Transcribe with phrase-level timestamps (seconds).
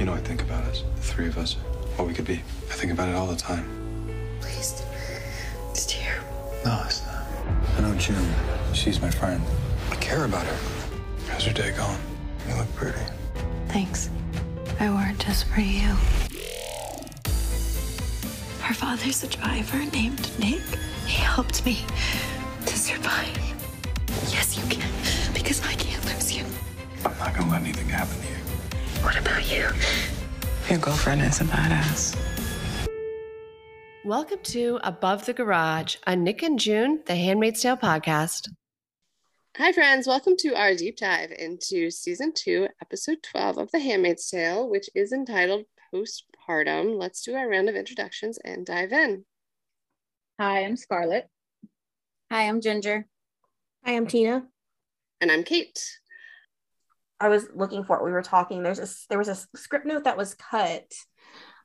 [0.00, 1.56] You know, I think about us, the three of us,
[1.96, 2.36] what we could be.
[2.70, 3.68] I think about it all the time.
[4.40, 4.82] Please.
[5.72, 6.54] It's terrible.
[6.64, 7.26] No, it's not.
[7.76, 8.32] I know June.
[8.72, 9.42] She's my friend.
[9.90, 10.56] I care about her.
[11.28, 11.98] How's your day going?
[12.48, 12.98] You look pretty.
[13.68, 14.08] Thanks.
[14.80, 15.88] I wore it just for you.
[18.62, 20.62] Her father's a driver named Nick.
[21.04, 21.84] He helped me
[22.64, 23.36] to survive.
[24.32, 24.90] Yes, you can,
[25.34, 26.46] because I can't lose you.
[27.04, 28.39] I'm not gonna let anything happen to you.
[29.02, 29.66] What about you?
[30.68, 32.18] Your girlfriend is a badass.
[34.04, 38.50] Welcome to Above the Garage, a Nick and June, the Handmaid's Tale podcast.
[39.56, 40.06] Hi, friends.
[40.06, 44.90] Welcome to our deep dive into season two, episode 12 of The Handmaid's Tale, which
[44.94, 46.98] is entitled Postpartum.
[46.98, 49.24] Let's do our round of introductions and dive in.
[50.38, 51.26] Hi, I'm Scarlett.
[52.30, 53.06] Hi, I'm Ginger.
[53.86, 54.46] Hi, I'm Tina.
[55.22, 55.99] And I'm Kate.
[57.20, 58.04] I was looking for it.
[58.04, 58.62] We were talking.
[58.62, 60.92] There's a there was a script note that was cut.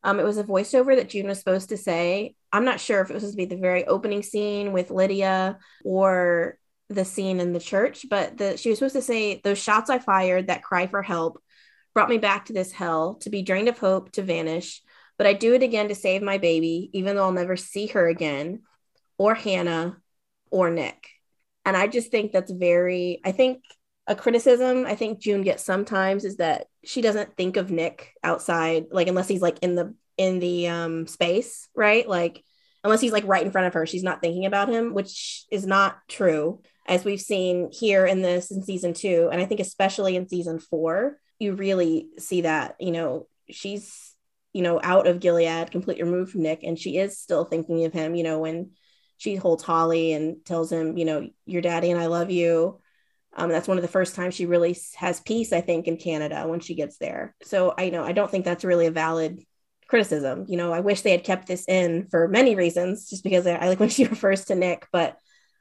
[0.03, 2.35] Um, it was a voiceover that June was supposed to say.
[2.51, 5.57] I'm not sure if it was supposed to be the very opening scene with Lydia
[5.83, 9.89] or the scene in the church, but the she was supposed to say those shots
[9.89, 11.41] I fired, that cry for help,
[11.93, 14.81] brought me back to this hell, to be drained of hope, to vanish.
[15.17, 18.07] But I do it again to save my baby, even though I'll never see her
[18.07, 18.63] again,
[19.17, 19.97] or Hannah,
[20.51, 21.07] or Nick.
[21.63, 23.63] And I just think that's very, I think
[24.07, 28.85] a criticism I think June gets sometimes is that she doesn't think of Nick outside,
[28.91, 32.07] like unless he's like in the in the um space, right?
[32.07, 32.43] Like
[32.83, 35.65] unless he's like right in front of her, she's not thinking about him, which is
[35.65, 39.29] not true, as we've seen here in this in season two.
[39.31, 44.13] And I think especially in season four, you really see that, you know, she's,
[44.53, 47.93] you know, out of Gilead, completely removed from Nick, and she is still thinking of
[47.93, 48.71] him, you know, when
[49.17, 52.79] she holds Holly and tells him, you know, your daddy and I love you
[53.35, 56.47] um, that's one of the first times she really has peace, I think, in Canada
[56.47, 57.35] when she gets there.
[57.43, 59.43] So I know I don't think that's really a valid
[59.87, 60.45] criticism.
[60.47, 63.55] You know, I wish they had kept this in for many reasons, just because I,
[63.55, 65.17] I like when she refers to Nick, but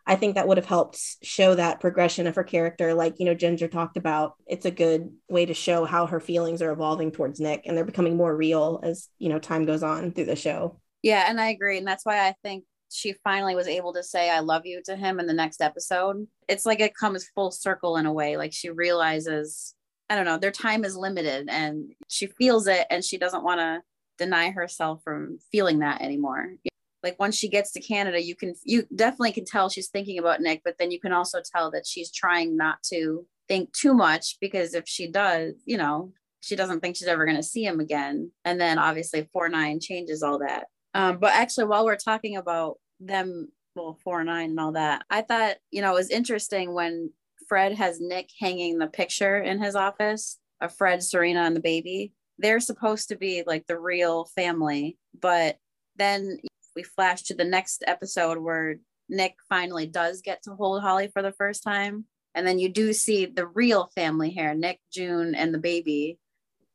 [0.07, 2.93] I think that would have helped show that progression of her character.
[2.93, 6.61] Like, you know, Ginger talked about, it's a good way to show how her feelings
[6.61, 10.13] are evolving towards Nick and they're becoming more real as, you know, time goes on
[10.13, 10.79] through the show.
[11.03, 11.79] Yeah, and I agree.
[11.79, 14.95] And that's why I think she finally was able to say I love you to
[14.95, 16.29] him in the next episode.
[16.49, 18.37] It's like it comes full circle in a way.
[18.37, 19.75] Like she realizes,
[20.09, 23.59] I don't know, their time is limited and she feels it and she doesn't want
[23.59, 23.83] to
[24.17, 26.55] deny herself from feeling that anymore.
[27.03, 30.41] Like once she gets to Canada, you can you definitely can tell she's thinking about
[30.41, 34.37] Nick, but then you can also tell that she's trying not to think too much
[34.41, 36.13] because if she does, you know,
[36.43, 38.31] she doesn't think she's ever going to see him again.
[38.45, 40.67] And then obviously 4 9 changes all that.
[40.95, 45.05] Um, but actually, while we're talking about them well four nine and all that.
[45.11, 47.11] I thought you know it was interesting when
[47.49, 52.13] fred has nick hanging the picture in his office of fred serena and the baby.
[52.39, 55.59] They're supposed to be like the real family but
[55.97, 56.39] then
[56.75, 58.77] we flash to the next episode where
[59.09, 62.05] nick finally does get to hold holly for the first time.
[62.37, 66.19] And then you do see the real family here nick june and the baby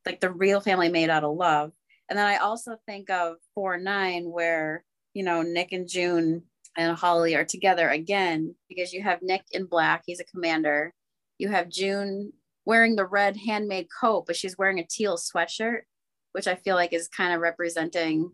[0.06, 1.72] like the real family made out of love.
[2.09, 4.84] And then i also think of 4 9 where
[5.14, 6.44] you know, Nick and June
[6.78, 10.94] and Holly are together again because you have Nick in black, he's a commander.
[11.38, 12.34] You have June
[12.66, 15.81] wearing the red handmaid coat, but she's wearing a teal sweatshirt,
[16.34, 18.31] which I feel like is kind of representing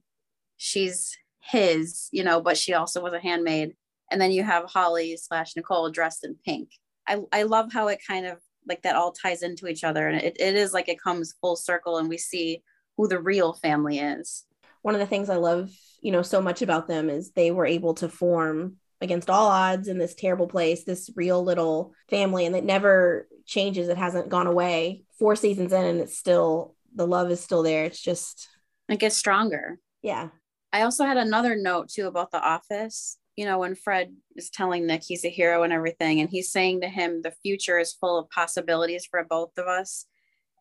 [0.58, 3.76] she's his, you know, but she also was a handmaid.
[4.12, 6.70] And then you have Holly slash Nicole dressed in pink.
[7.08, 10.08] I, I love how it kind of like that all ties into each other.
[10.08, 12.64] And it, it is like it comes full circle and we see
[12.98, 14.46] who the real family is.
[14.86, 17.66] One of the things I love you know so much about them is they were
[17.66, 22.56] able to form against all odds in this terrible place this real little family and
[22.56, 23.90] it never changes.
[23.90, 25.06] It hasn't gone away.
[25.18, 27.86] Four seasons in and it's still the love is still there.
[27.86, 28.48] It's just
[28.88, 29.80] it gets stronger.
[30.04, 30.30] Yeah.
[30.72, 33.18] I also had another note too about the office.
[33.36, 36.82] You know when fred is telling nick he's a hero and everything and he's saying
[36.82, 40.06] to him the future is full of possibilities for both of us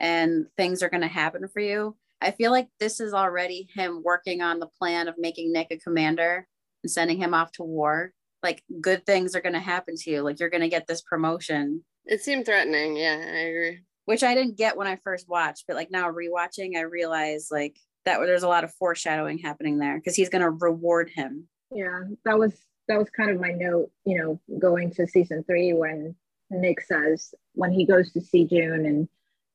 [0.00, 4.02] and things are going to happen for you I feel like this is already him
[4.02, 6.46] working on the plan of making Nick a commander
[6.82, 8.12] and sending him off to war.
[8.42, 10.22] Like good things are going to happen to you.
[10.22, 11.84] Like you're going to get this promotion.
[12.04, 12.96] It seemed threatening.
[12.96, 13.80] Yeah, I agree.
[14.06, 17.78] Which I didn't get when I first watched, but like now rewatching, I realize like
[18.04, 21.48] that there's a lot of foreshadowing happening there because he's going to reward him.
[21.70, 22.52] Yeah, that was
[22.88, 23.90] that was kind of my note.
[24.04, 26.14] You know, going to season three when
[26.50, 29.08] Nick says when he goes to see June and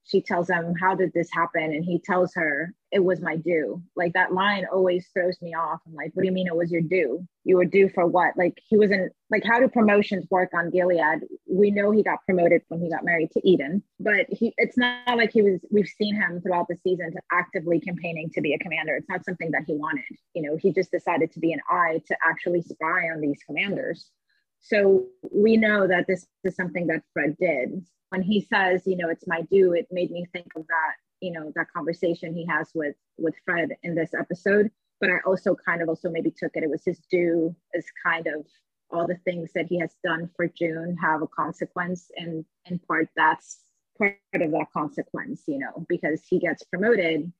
[0.09, 1.63] she tells him, How did this happen?
[1.63, 3.81] And he tells her, It was my due.
[3.95, 5.79] Like that line always throws me off.
[5.87, 7.27] I'm like, What do you mean it was your due?
[7.43, 8.35] You were due for what?
[8.35, 11.21] Like he wasn't like, How do promotions work on Gilead?
[11.47, 15.17] We know he got promoted when he got married to Eden, but he, it's not
[15.17, 18.59] like he was, we've seen him throughout the season to actively campaigning to be a
[18.59, 18.95] commander.
[18.95, 20.05] It's not something that he wanted.
[20.33, 24.09] You know, he just decided to be an eye to actually spy on these commanders.
[24.59, 29.09] So we know that this is something that Fred did when he says, you know,
[29.09, 32.69] it's my due, it made me think of that, you know, that conversation he has
[32.73, 34.69] with with Fred in this episode.
[34.99, 38.27] But I also kind of also maybe took it, it was his due as kind
[38.27, 38.45] of
[38.91, 42.09] all the things that he has done for June have a consequence.
[42.17, 43.59] And in part that's
[43.97, 47.31] part of that consequence, you know, because he gets promoted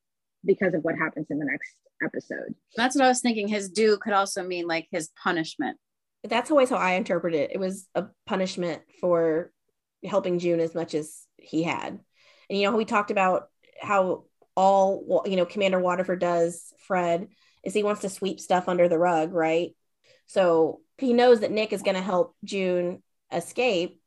[0.45, 2.55] because of what happens in the next episode.
[2.77, 3.47] That's what I was thinking.
[3.47, 5.77] His due could also mean like his punishment.
[6.23, 7.51] That's always how I interpret it.
[7.53, 9.51] It was a punishment for
[10.03, 11.99] helping June as much as he had.
[12.49, 13.49] And you know, we talked about
[13.81, 14.25] how
[14.55, 17.29] all you know Commander Waterford does Fred
[17.63, 19.71] is he wants to sweep stuff under the rug, right?
[20.27, 23.01] So he knows that Nick is going to help June
[23.31, 23.99] escape.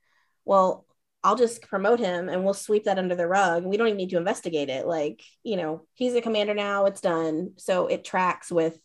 [0.44, 0.86] Well,
[1.24, 3.64] I'll just promote him and we'll sweep that under the rug.
[3.64, 4.86] We don't even need to investigate it.
[4.86, 7.52] Like, you know, he's a commander now, it's done.
[7.58, 8.78] So it tracks with,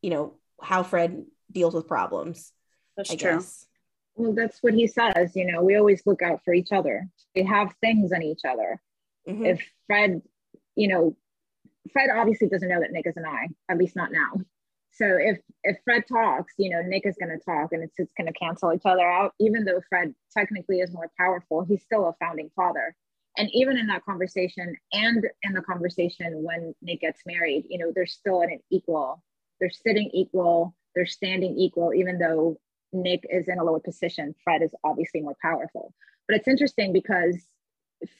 [0.00, 2.52] you know, how Fred deals with problems.
[2.96, 3.30] That's I true.
[3.32, 3.66] Guess.
[4.16, 7.08] Well that's what he says you know we always look out for each other.
[7.34, 8.80] We have things on each other.
[9.28, 9.44] Mm-hmm.
[9.44, 10.22] if fred
[10.76, 11.14] you know
[11.92, 14.42] fred obviously doesn't know that nick is an eye at least not now.
[14.92, 18.12] So if if fred talks you know nick is going to talk and it's, it's
[18.14, 19.34] going to cancel each other out.
[19.38, 22.94] Even though fred technically is more powerful he's still a founding father.
[23.38, 27.92] And even in that conversation and in the conversation when nick gets married you know
[27.94, 29.22] they're still at an equal
[29.60, 32.58] they're sitting equal they're standing equal even though
[32.92, 35.94] Nick is in a lower position, Fred is obviously more powerful.
[36.26, 37.36] But it's interesting because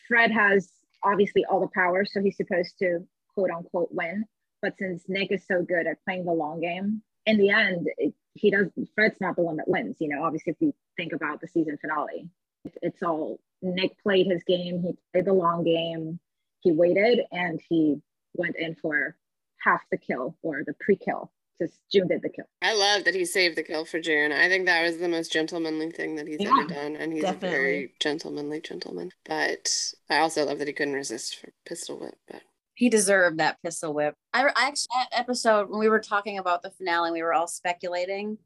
[0.08, 0.70] Fred has
[1.02, 4.24] obviously all the power, so he's supposed to quote unquote win.
[4.62, 8.14] But since Nick is so good at playing the long game, in the end, it,
[8.34, 8.68] he does.
[8.94, 9.96] Fred's not the one that wins.
[10.00, 12.28] You know, obviously, if you think about the season finale,
[12.64, 14.82] it, it's all Nick played his game.
[14.82, 16.18] He played the long game.
[16.60, 18.02] He waited and he
[18.34, 19.16] went in for
[19.62, 22.46] half the kill or the pre-kill just June did the kill.
[22.62, 24.32] I love that he saved the kill for June.
[24.32, 27.22] I think that was the most gentlemanly thing that he's yeah, ever done, and he's
[27.22, 27.48] definitely.
[27.48, 29.10] a very gentlemanly gentleman.
[29.24, 29.70] But
[30.08, 32.14] I also love that he couldn't resist for pistol whip.
[32.30, 32.42] But
[32.74, 34.14] he deserved that pistol whip.
[34.32, 37.48] I, I actually that episode when we were talking about the finale, we were all
[37.48, 38.38] speculating,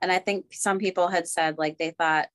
[0.00, 2.28] and I think some people had said like they thought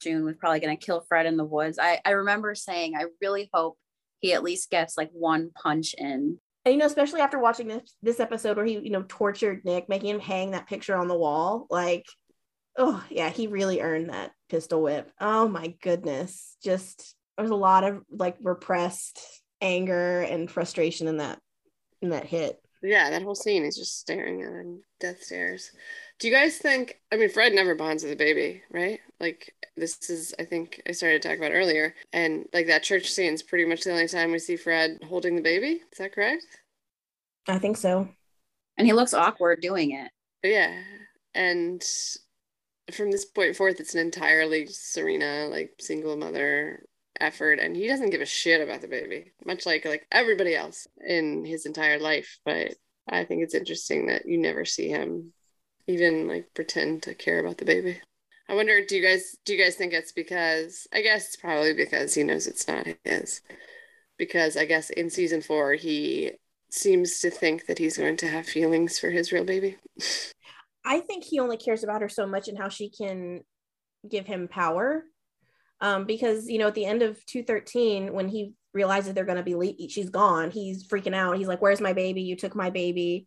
[0.00, 1.78] June was probably going to kill Fred in the woods.
[1.78, 3.78] I I remember saying I really hope
[4.20, 7.94] he at least gets like one punch in and you know especially after watching this
[8.02, 11.16] this episode where he you know tortured nick making him hang that picture on the
[11.16, 12.04] wall like
[12.76, 15.10] oh yeah he really earned that pistol whip.
[15.20, 16.56] Oh my goodness.
[16.62, 19.20] Just there's a lot of like repressed
[19.60, 21.38] anger and frustration in that
[22.02, 22.60] in that hit.
[22.82, 25.70] Yeah that whole scene is just staring at him death stares.
[26.18, 30.10] Do you guys think i mean fred never bonds with a baby right like this
[30.10, 33.42] is i think i started to talk about earlier and like that church scene is
[33.42, 35.80] pretty much the only time we see fred holding the baby.
[35.92, 36.44] Is that correct?
[37.48, 38.08] I think so.
[38.76, 40.10] And he looks awkward doing it.
[40.42, 40.82] Yeah.
[41.34, 41.82] And
[42.92, 46.84] from this point forth it's an entirely serena like single mother
[47.18, 50.86] effort and he doesn't give a shit about the baby much like like everybody else
[51.06, 52.38] in his entire life.
[52.44, 52.74] But
[53.08, 55.32] i think it's interesting that you never see him
[55.86, 58.00] even like pretend to care about the baby
[58.48, 61.74] I wonder, do you guys do you guys think it's because I guess it's probably
[61.74, 63.40] because he knows it's not his.
[64.18, 66.32] Because I guess in season four he
[66.70, 69.76] seems to think that he's going to have feelings for his real baby.
[70.84, 73.40] I think he only cares about her so much and how she can
[74.08, 75.04] give him power.
[75.80, 79.88] Um, because you know, at the end of 213, when he realizes they're gonna be
[79.88, 81.36] she's gone, he's freaking out.
[81.36, 82.22] He's like, Where's my baby?
[82.22, 83.26] You took my baby.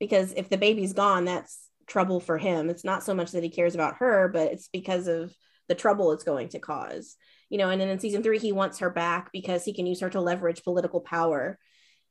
[0.00, 2.70] Because if the baby's gone, that's trouble for him.
[2.70, 5.34] It's not so much that he cares about her, but it's because of
[5.68, 7.16] the trouble it's going to cause.
[7.48, 10.00] You know, and then in season three, he wants her back because he can use
[10.00, 11.58] her to leverage political power.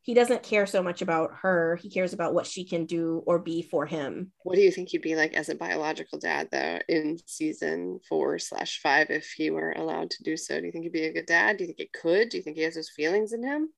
[0.01, 1.77] He doesn't care so much about her.
[1.82, 4.34] He cares about what she can do or be for him.
[4.44, 8.38] What do you think he'd be like as a biological dad, though, in season four
[8.38, 10.60] slash five, if he were allowed to do so?
[10.60, 11.58] Do you think he'd be a good dad?
[11.58, 12.30] Do you think it could?
[12.30, 13.70] Do you think he has those feelings in him?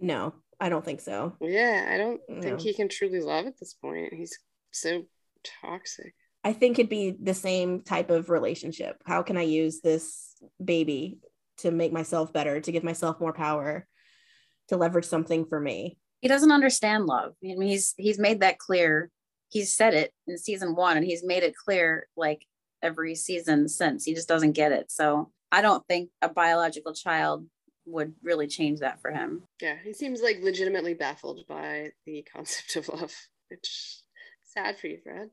[0.00, 1.36] No, I don't think so.
[1.40, 2.42] Yeah, I don't no.
[2.42, 4.12] think he can truly love at this point.
[4.12, 4.36] He's
[4.72, 5.04] so
[5.44, 6.14] toxic.
[6.42, 8.96] I think it'd be the same type of relationship.
[9.04, 11.18] How can I use this baby
[11.58, 13.86] to make myself better, to give myself more power,
[14.68, 15.98] to leverage something for me?
[16.20, 17.32] He doesn't understand love.
[17.44, 19.10] I mean, he's he's made that clear.
[19.48, 22.46] He's said it in season one, and he's made it clear like
[22.82, 24.04] every season since.
[24.04, 24.90] He just doesn't get it.
[24.90, 27.46] So I don't think a biological child
[27.86, 29.42] would really change that for him.
[29.60, 33.14] Yeah, he seems like legitimately baffled by the concept of love,
[33.48, 34.00] which
[34.52, 35.30] sad for you, Fred.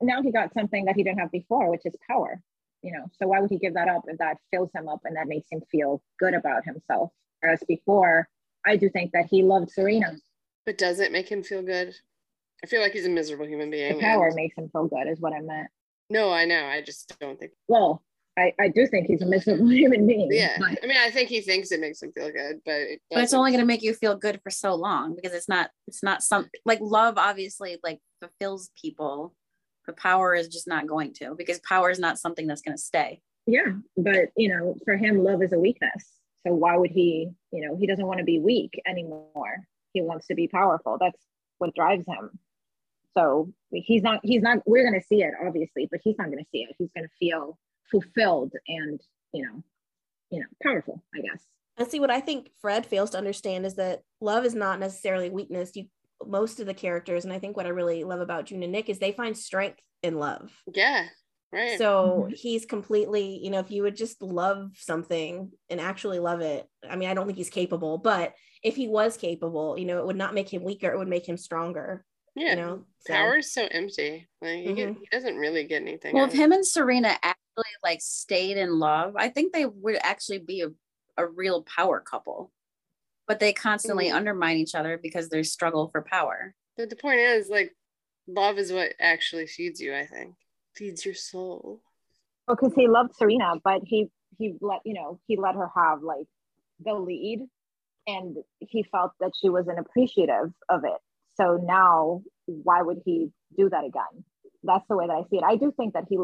[0.00, 2.40] Now he got something that he didn't have before, which is power.
[2.82, 5.16] You know, so why would he give that up if that fills him up and
[5.16, 7.10] that makes him feel good about himself?
[7.40, 8.28] Whereas before,
[8.64, 10.16] I do think that he loved Serena.
[10.64, 11.94] But does it make him feel good?
[12.62, 13.96] I feel like he's a miserable human being.
[13.96, 14.36] The power and...
[14.36, 15.68] makes him feel good, is what I meant.
[16.10, 16.64] No, I know.
[16.64, 17.52] I just don't think.
[17.66, 18.02] Well,
[18.38, 20.28] I, I do think he's a miserable human being.
[20.30, 20.56] Yeah.
[20.58, 20.78] But...
[20.82, 23.34] I mean, I think he thinks it makes him feel good, but it but it's
[23.34, 26.22] only going to make you feel good for so long because it's not it's not
[26.22, 29.34] some like love obviously like fulfills people,
[29.86, 32.82] but power is just not going to because power is not something that's going to
[32.82, 33.20] stay.
[33.46, 36.06] Yeah, but you know, for him, love is a weakness.
[36.46, 37.30] So why would he?
[37.50, 39.64] You know, he doesn't want to be weak anymore.
[39.92, 40.98] He wants to be powerful.
[41.00, 41.18] That's
[41.58, 42.38] what drives him.
[43.16, 44.20] So he's not.
[44.22, 44.58] He's not.
[44.66, 46.76] We're going to see it obviously, but he's not going to see it.
[46.78, 47.58] He's going to feel
[47.90, 49.00] fulfilled and
[49.32, 49.62] you know
[50.30, 51.42] you know powerful i guess
[51.76, 55.30] and see what i think fred fails to understand is that love is not necessarily
[55.30, 55.86] weakness you
[56.26, 58.88] most of the characters and i think what i really love about june and nick
[58.88, 61.06] is they find strength in love yeah
[61.52, 62.34] right so mm-hmm.
[62.34, 66.96] he's completely you know if you would just love something and actually love it i
[66.96, 70.16] mean i don't think he's capable but if he was capable you know it would
[70.16, 72.04] not make him weaker it would make him stronger
[72.34, 73.12] yeah you know so.
[73.12, 74.74] power is so empty like he, mm-hmm.
[74.74, 77.38] get, he doesn't really get anything well if him and serena actually
[77.82, 80.68] like stayed in love i think they would actually be a,
[81.16, 82.52] a real power couple
[83.26, 84.16] but they constantly mm-hmm.
[84.16, 87.74] undermine each other because there's struggle for power but the point is like
[88.26, 90.34] love is what actually feeds you i think
[90.74, 91.80] feeds your soul
[92.46, 94.08] well because he loved serena but he
[94.38, 96.26] he let you know he let her have like
[96.84, 97.40] the lead
[98.06, 101.00] and he felt that she wasn't appreciative of it
[101.38, 104.24] so now, why would he do that again?
[104.64, 105.44] That's the way that I see it.
[105.44, 106.18] I do think that he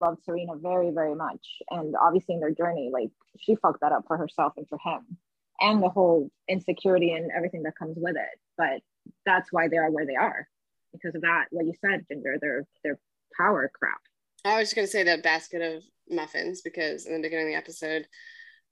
[0.00, 1.46] loved Serena very, very much.
[1.70, 3.10] And obviously, in their journey, like
[3.40, 5.16] she fucked that up for herself and for him,
[5.60, 8.38] and the whole insecurity and everything that comes with it.
[8.56, 8.80] But
[9.26, 10.48] that's why they are where they are
[10.92, 11.46] because of that.
[11.50, 12.98] What you said, Ginger, their their
[13.36, 14.00] power crap.
[14.44, 17.58] I was just gonna say that basket of muffins because in the beginning of the
[17.58, 18.06] episode,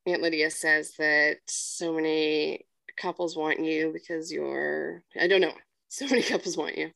[0.06, 5.54] Aunt Lydia says that so many couples want you because you're I don't know
[5.88, 6.90] so many couples want you.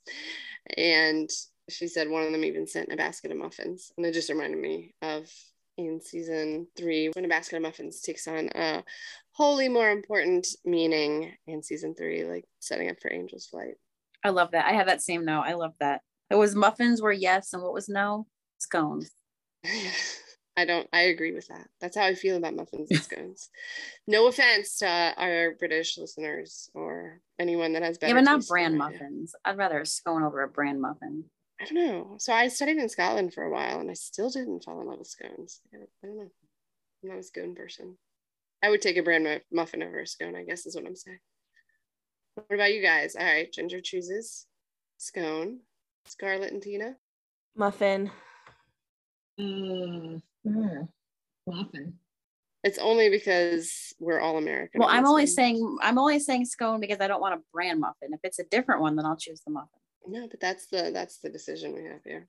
[0.76, 1.30] And
[1.68, 3.92] she said one of them even sent a basket of muffins.
[3.96, 5.30] And it just reminded me of
[5.76, 8.82] in season three when a basket of muffins takes on a
[9.32, 13.74] wholly more important meaning in season three, like setting up for Angel's Flight.
[14.24, 14.66] I love that.
[14.66, 15.42] I have that same note.
[15.42, 16.00] I love that.
[16.30, 18.26] It was muffins were yes, and what was no?
[18.58, 19.10] Scones.
[20.56, 20.88] I don't.
[20.92, 21.68] I agree with that.
[21.80, 23.50] That's how I feel about muffins and scones.
[24.06, 28.14] no offense to our British listeners or anyone that has better.
[28.14, 29.34] Yeah, but not bran muffins.
[29.44, 31.24] I'd rather a scone over a bran muffin.
[31.60, 32.16] I don't know.
[32.18, 34.98] So I studied in Scotland for a while, and I still didn't fall in love
[34.98, 35.60] with scones.
[35.72, 36.30] I don't know.
[37.02, 37.96] I'm not a scone person.
[38.62, 40.36] I would take a bran muffin over a scone.
[40.36, 41.18] I guess is what I'm saying.
[42.34, 43.16] What about you guys?
[43.16, 44.46] All right, Ginger chooses
[44.98, 45.60] scone.
[46.04, 46.96] Scarlett and Tina.
[47.56, 48.10] Muffin.
[49.40, 50.22] Mm.
[50.46, 50.88] Mm,
[51.46, 51.94] muffin.
[52.62, 54.80] It's only because we're all American.
[54.80, 58.12] Well, I'm only saying I'm only saying scone because I don't want a bran muffin.
[58.12, 59.80] If it's a different one, then I'll choose the muffin.
[60.08, 62.28] No, but that's the that's the decision we have here.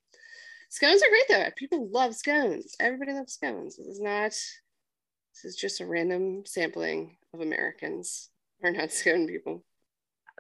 [0.70, 1.50] Scones are great though.
[1.56, 2.76] People love scones.
[2.80, 3.78] Everybody loves scones.
[3.78, 8.30] This is not this is just a random sampling of Americans
[8.64, 9.64] are not scone people.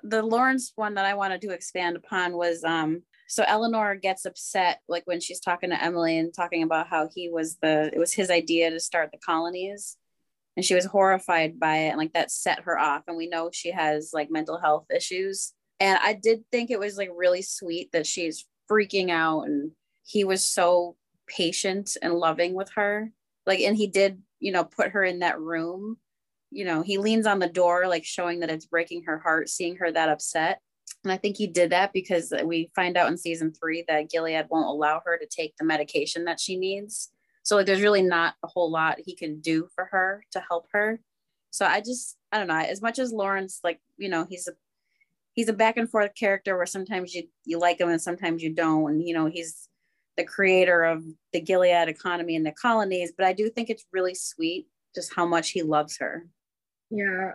[0.04, 4.80] The Lawrence one that I wanted to expand upon was um so Eleanor gets upset
[4.88, 8.14] like when she's talking to Emily and talking about how he was the it was
[8.14, 9.98] his idea to start the colonies
[10.56, 13.50] and she was horrified by it and like that set her off and we know
[13.54, 17.92] she has like mental health issues and I did think it was like really sweet
[17.92, 19.72] that she's freaking out and
[20.06, 20.96] he was so
[21.28, 23.12] patient and loving with her
[23.46, 25.98] like and he did you know put her in that room
[26.52, 29.76] you know he leans on the door like showing that it's breaking her heart seeing
[29.76, 30.62] her that upset
[31.04, 34.48] and I think he did that because we find out in season three that Gilead
[34.50, 37.10] won't allow her to take the medication that she needs.
[37.44, 40.68] So like there's really not a whole lot he can do for her to help
[40.74, 41.00] her.
[41.52, 44.54] So I just I don't know, as much as Lawrence, like, you know, he's a
[45.38, 48.54] he's a back and forth character where sometimes you you like him and sometimes you
[48.54, 48.90] don't.
[48.90, 49.70] And you know, he's
[50.18, 54.16] the creator of the Gilead economy and the colonies, but I do think it's really
[54.16, 56.26] sweet just how much he loves her.
[56.90, 57.32] Yeah.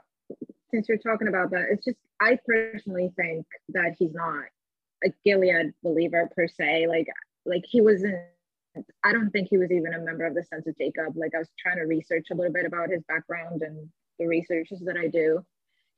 [0.73, 4.45] Since you're talking about that, it's just I personally think that he's not
[5.05, 6.89] a Gilead believer per se.
[6.89, 7.07] Like,
[7.47, 8.17] like he wasn't.
[9.05, 11.15] I don't think he was even a member of the Sons of Jacob.
[11.15, 13.87] Like, I was trying to research a little bit about his background and
[14.19, 15.45] the researches that I do.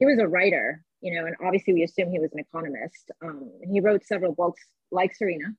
[0.00, 3.11] He was a writer, you know, and obviously we assume he was an economist.
[3.23, 5.54] Um, he wrote several books like Serena,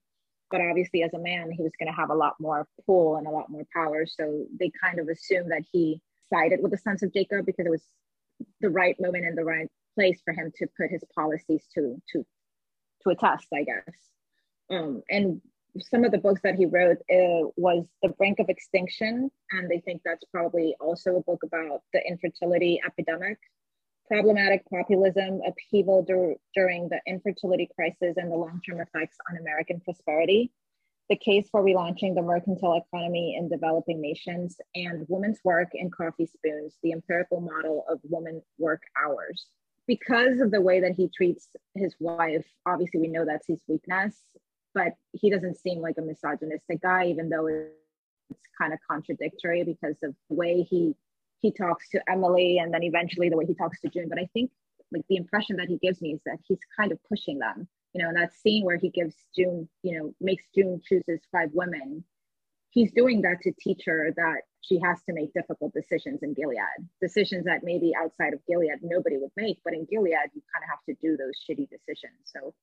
[0.50, 3.28] but obviously as a man, he was going to have a lot more pull and
[3.28, 4.08] a lot more power.
[4.08, 6.02] So they kind of assumed that he
[6.34, 7.84] sided with the sons of Jacob because it was
[8.60, 12.25] the right moment and the right place for him to put his policies to to
[13.04, 13.96] to a test, I guess.
[14.72, 15.42] Um, and
[15.80, 19.80] some of the books that he wrote uh, was The Brink of Extinction, and they
[19.80, 23.38] think that's probably also a book about the infertility epidemic,
[24.08, 30.52] problematic populism, upheaval dur- during the infertility crisis, and the long-term effects on American prosperity
[31.10, 36.26] the case for relaunching the mercantile economy in developing nations, and women's work in coffee
[36.26, 39.46] spoons, the empirical model of woman work hours.
[39.88, 44.16] Because of the way that he treats his wife, obviously we know that's his weakness,
[44.74, 49.98] but he doesn't seem like a misogynistic guy, even though it's kind of contradictory because
[50.02, 50.96] of the way he
[51.39, 54.08] he talks to Emily and then eventually the way he talks to June.
[54.10, 54.51] But I think
[54.92, 58.04] like the impression that he gives me is that he's kind of pushing them you
[58.04, 62.04] know, that scene where he gives June, you know, makes June chooses five women,
[62.70, 66.60] he's doing that to teach her that she has to make difficult decisions in Gilead,
[67.01, 70.70] decisions that maybe outside of Gilead nobody would make, but in Gilead you kind of
[70.70, 72.20] have to do those shitty decisions.
[72.25, 72.54] So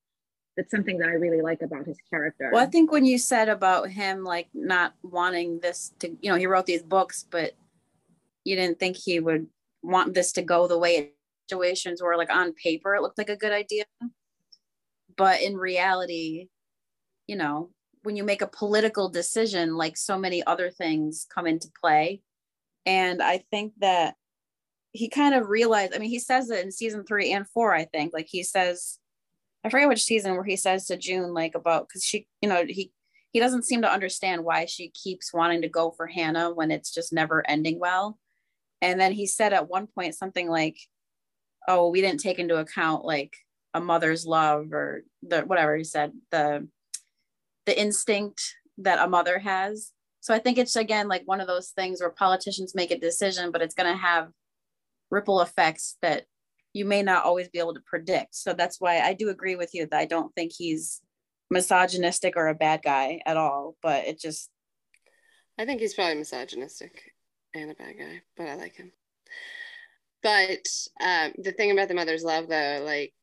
[0.55, 2.51] that's something that I really like about his character.
[2.53, 6.37] Well, I think when you said about him like not wanting this to, you know,
[6.37, 7.53] he wrote these books, but
[8.43, 9.47] you didn't think he would
[9.81, 11.11] want this to go the way
[11.49, 13.83] situations were like on paper it looked like a good idea.
[15.15, 16.47] But in reality
[17.27, 17.69] you know
[18.03, 22.21] when you make a political decision like so many other things come into play.
[22.85, 24.15] And i think that
[24.91, 27.85] he kind of realized i mean he says it in season three and four i
[27.85, 28.13] think.
[28.13, 28.99] Like he says
[29.63, 32.65] i forget which season where he says to june like about because she you know
[32.67, 32.91] he
[33.31, 36.93] he doesn't seem to understand why she keeps wanting to go for hannah when it's
[36.93, 38.17] just never ending well
[38.83, 40.77] and then he said at one point something like
[41.67, 43.33] oh we didn't take into account like
[43.73, 46.67] a mother's love or the whatever he said the
[47.65, 49.91] the instinct that a mother has.
[50.19, 53.51] So i think it's again like one of those things where politicians make a decision
[53.51, 54.29] but it's going to have
[55.09, 56.25] ripple effects that
[56.73, 58.35] you may not always be able to predict.
[58.35, 61.01] So that's why i do agree with you that i don't think he's
[61.49, 64.49] misogynistic or a bad guy at all but it just
[65.59, 67.12] i think he's probably misogynistic
[67.53, 68.91] and a bad guy but i like him
[70.21, 70.65] but
[71.01, 73.13] um, the thing about the mother's love though like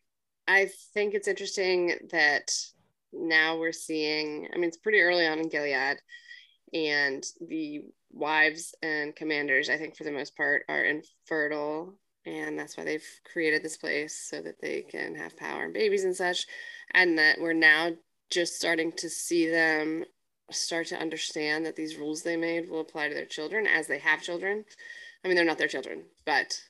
[0.51, 2.51] I think it's interesting that
[3.13, 5.99] now we're seeing, I mean, it's pretty early on in Gilead,
[6.75, 11.95] and the wives and commanders, I think for the most part, are infertile.
[12.27, 16.03] And that's why they've created this place so that they can have power and babies
[16.03, 16.47] and such.
[16.95, 17.93] And that we're now
[18.29, 20.05] just starting to see them
[20.51, 23.99] start to understand that these rules they made will apply to their children as they
[23.99, 24.65] have children.
[25.25, 26.61] I mean, they're not their children, but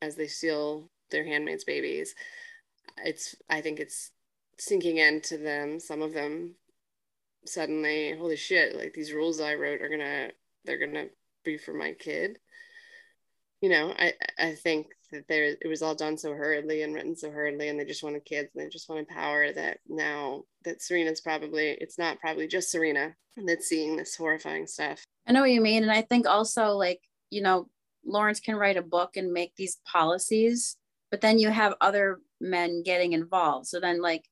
[0.00, 2.14] as they steal their handmaids' babies,
[3.04, 4.10] it's I think it's
[4.58, 5.80] sinking into them.
[5.80, 6.56] Some of them
[7.44, 8.76] suddenly, holy shit!
[8.76, 10.30] Like these rules I wrote are gonna
[10.64, 11.06] they're gonna
[11.44, 12.38] be for my kid.
[13.60, 17.16] You know, I I think that there it was all done so hurriedly and written
[17.16, 19.52] so hurriedly, and they just wanted kids and they just wanted power.
[19.52, 23.14] That now that Serena's probably it's not probably just Serena
[23.46, 25.02] that's seeing this horrifying stuff.
[25.26, 27.68] I know what you mean, and I think also like you know
[28.04, 30.76] Lawrence can write a book and make these policies,
[31.10, 33.66] but then you have other men getting involved.
[33.66, 34.24] So then, like,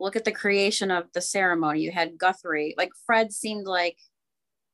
[0.00, 1.80] look at the creation of the ceremony.
[1.80, 3.96] You had Guthrie, like, Fred seemed like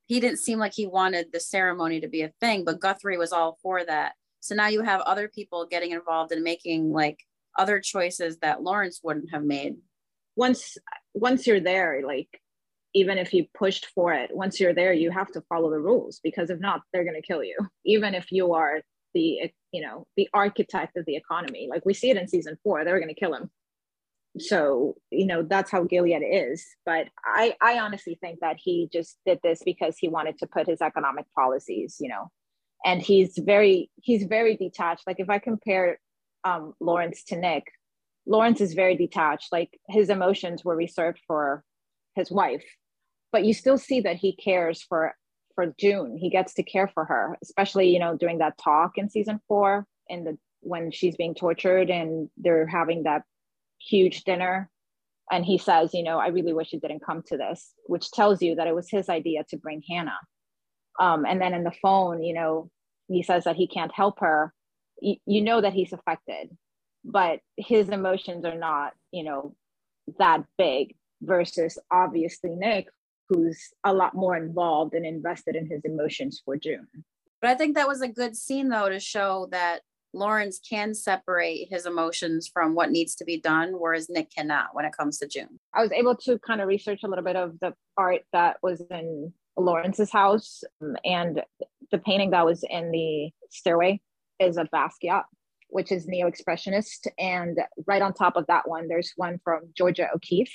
[0.06, 3.32] he didn't seem like he wanted the ceremony to be a thing, but Guthrie was
[3.32, 4.14] all for that.
[4.42, 7.18] So now you have other people getting involved and making like
[7.58, 9.76] other choices that Lawrence wouldn't have made.
[10.36, 10.76] Once
[11.14, 12.28] once you're there, like
[12.94, 16.20] even if you pushed for it, once you're there, you have to follow the rules
[16.22, 17.56] because if not, they're gonna kill you.
[17.84, 18.82] Even if you are
[19.14, 22.84] the you know the architect of the economy like we see it in season four
[22.84, 23.50] they're to kill him
[24.38, 29.18] so you know that's how gilead is but i i honestly think that he just
[29.26, 32.30] did this because he wanted to put his economic policies you know
[32.84, 35.98] and he's very he's very detached like if i compare
[36.44, 37.64] um, lawrence to nick
[38.26, 41.64] lawrence is very detached like his emotions were reserved for
[42.14, 42.64] his wife
[43.32, 45.14] but you still see that he cares for
[45.54, 46.16] for June.
[46.16, 49.86] He gets to care for her, especially you know during that talk in season four,
[50.08, 53.22] in the when she's being tortured and they're having that
[53.80, 54.70] huge dinner.
[55.30, 58.42] And he says, you know, I really wish it didn't come to this, which tells
[58.42, 60.18] you that it was his idea to bring Hannah.
[61.00, 62.70] Um, and then in the phone, you know,
[63.08, 64.52] he says that he can't help her.
[65.00, 66.56] You, you know that he's affected,
[67.04, 69.54] but his emotions are not, you know,
[70.18, 72.88] that big versus obviously Nick,
[73.28, 76.86] who's a lot more involved and invested in his emotions for June.
[77.40, 79.80] But I think that was a good scene though to show that
[80.14, 84.84] Lawrence can separate his emotions from what needs to be done, whereas Nick cannot when
[84.84, 85.58] it comes to June.
[85.74, 88.82] I was able to kind of research a little bit of the art that was
[88.90, 91.42] in Lawrence's house um, and
[91.90, 94.00] the painting that was in the stairway
[94.38, 95.24] is a Basquiat,
[95.68, 100.08] which is neo expressionist, and right on top of that one, there's one from Georgia
[100.14, 100.52] O'Keeffe.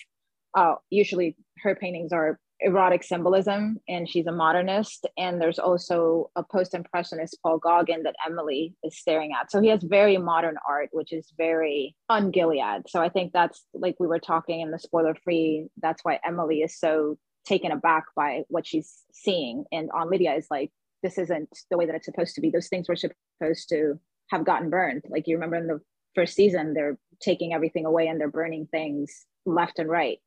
[0.56, 5.06] Uh, usually, her paintings are erotic symbolism and she's a modernist.
[5.18, 9.52] And there's also a post-impressionist paul gauguin that emily is staring at.
[9.52, 12.84] So he has very modern art which is very un-gilead.
[12.88, 16.62] So i think that's like we were talking in the spoiler free that's why emily
[16.62, 19.64] is so taken aback by what she's seeing.
[19.72, 20.72] And aunt lydia is like
[21.04, 22.50] this isn't the way that it's supposed to be.
[22.50, 25.04] Those things were supposed to have gotten burned.
[25.10, 25.80] Like you remember in the
[26.16, 30.20] first season they're taking everything away and they're burning things left and right.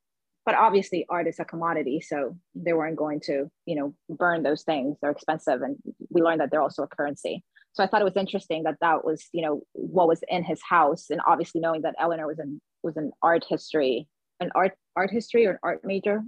[0.46, 4.62] But obviously art is a commodity so they weren't going to you know burn those
[4.62, 4.96] things.
[5.00, 5.76] They're expensive and
[6.08, 7.44] we learned that they're also a currency.
[7.72, 10.60] So i thought it was interesting that that was you know what was in his
[10.62, 11.06] house.
[11.10, 14.08] And obviously knowing that eleanor was in was an art history
[14.40, 16.22] an art art history or an art major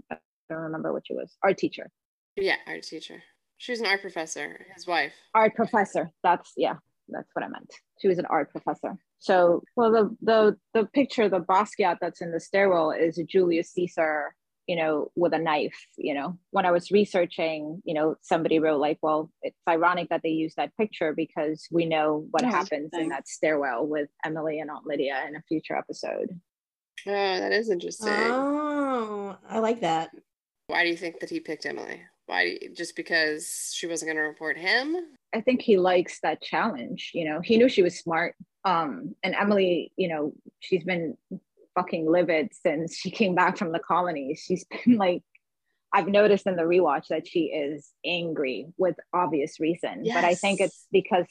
[0.53, 1.91] don't remember what she was art teacher
[2.37, 3.23] yeah art teacher
[3.59, 6.75] she was an art professor his wife art professor that's yeah
[7.09, 11.29] that's what i meant she was an art professor so, well, the the the picture,
[11.29, 14.35] the Basquiat that's in the stairwell is Julius Caesar,
[14.67, 15.79] you know, with a knife.
[15.97, 20.23] You know, when I was researching, you know, somebody wrote like, well, it's ironic that
[20.25, 24.73] they use that picture because we know what happens in that stairwell with Emily and
[24.73, 26.41] Aunt Lydia in a future episode.
[27.07, 28.09] Oh, that is interesting.
[28.09, 30.11] Oh, I like that.
[30.67, 32.03] Why do you think that he picked Emily?
[32.27, 32.43] Why?
[32.43, 34.97] You, just because she wasn't going to report him?
[35.35, 37.11] I think he likes that challenge.
[37.15, 41.17] You know, he knew she was smart um and emily you know she's been
[41.75, 45.23] fucking livid since she came back from the colonies she's been like
[45.93, 50.15] i've noticed in the rewatch that she is angry with obvious reason yes.
[50.15, 51.27] but i think it's because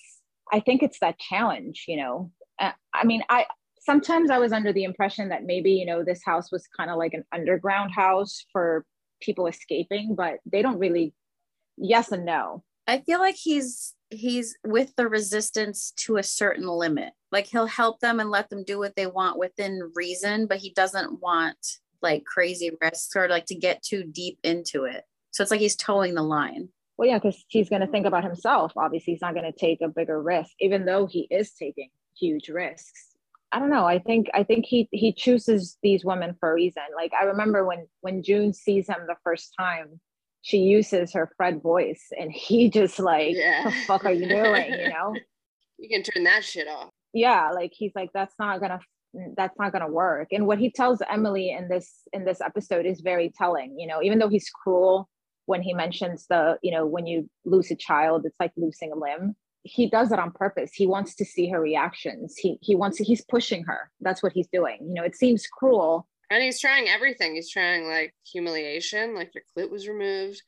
[0.52, 3.46] i think it's that challenge you know uh, i mean i
[3.80, 6.98] sometimes i was under the impression that maybe you know this house was kind of
[6.98, 8.86] like an underground house for
[9.22, 11.14] people escaping but they don't really
[11.78, 12.64] yes and no.
[12.88, 17.14] I feel like he's he's with the resistance to a certain limit.
[17.32, 20.72] Like he'll help them and let them do what they want within reason but he
[20.72, 21.58] doesn't want
[22.02, 25.04] like crazy risks or like to get too deep into it.
[25.32, 26.70] So it's like he's toeing the line.
[26.98, 28.74] Well yeah because he's going to think about himself.
[28.76, 32.50] Obviously he's not going to take a bigger risk even though he is taking huge
[32.50, 33.11] risks
[33.52, 33.86] i don't know.
[33.86, 36.84] I think i think he he chooses these women for a reason.
[36.96, 40.00] Like i remember when when june sees him the first time
[40.42, 43.66] she uses her fred voice and he just like yeah.
[43.66, 44.74] the fuck are you doing?
[44.74, 45.16] You know?
[45.78, 46.90] You can turn that shit off.
[47.14, 48.80] Yeah like he's like that's not gonna
[49.36, 50.30] that's not gonna work.
[50.32, 54.02] And what he tells emily in this in this episode is very telling you know?
[54.02, 55.10] Even though he's cruel
[55.46, 58.96] when he mentions the you know when you lose a child it's like losing a
[58.96, 62.98] limb he does it on purpose he wants to see her reactions he he wants
[62.98, 66.60] to, he's pushing her that's what he's doing you know it seems cruel and he's
[66.60, 70.42] trying everything he's trying like humiliation like your clit was removed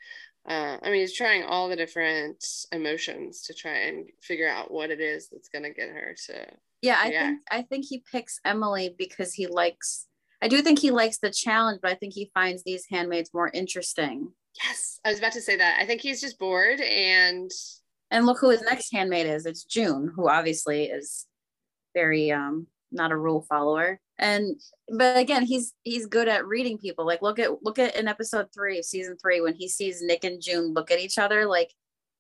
[0.48, 4.92] uh, I mean, he's trying all the different emotions to try and figure out what
[4.92, 6.46] it is that's going to get her to.
[6.82, 10.08] Yeah, I think I think he picks Emily because he likes.
[10.42, 13.50] I do think he likes the challenge, but I think he finds these handmaids more
[13.54, 14.34] interesting.
[14.62, 15.80] Yes, I was about to say that.
[15.80, 17.50] I think he's just bored and.
[18.14, 19.46] And look who his next handmaid is.
[19.46, 21.26] It's June, who obviously is
[21.94, 24.56] very um not a rule follower and
[24.96, 28.48] but again he's he's good at reading people like look at look at in episode
[28.54, 31.72] three of season three when he sees nick and june look at each other like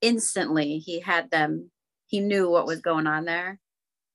[0.02, 1.70] instantly he had them
[2.08, 3.60] he knew what was going on there